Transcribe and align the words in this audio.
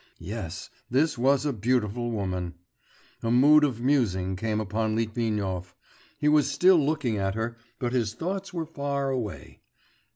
Yes, 0.17 0.71
this 0.89 1.15
was 1.15 1.45
a 1.45 1.53
beautiful 1.53 2.09
woman. 2.09 2.55
A 3.21 3.29
mood 3.29 3.63
of 3.63 3.79
musing 3.81 4.35
came 4.35 4.59
upon 4.59 4.95
Litvinov.... 4.95 5.75
He 6.17 6.27
was 6.27 6.49
still 6.49 6.83
looking 6.83 7.17
at 7.17 7.35
her, 7.35 7.55
but 7.77 7.93
his 7.93 8.15
thoughts 8.15 8.51
were 8.51 8.65
far 8.65 9.11
away.... 9.11 9.61